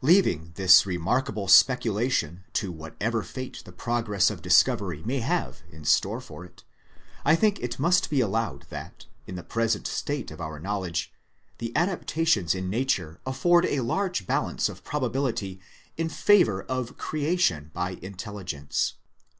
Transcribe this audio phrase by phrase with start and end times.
[0.00, 6.20] Leaving this remarkable speculation to whatever fate the progress of discovery may have in store
[6.20, 6.62] for it,
[7.24, 11.12] I think it must be allowed that, in the present state of our knowledge,
[11.58, 15.58] the adaptations in Nature afford a large balance of probability
[15.96, 18.94] in favour of creation by intelligence.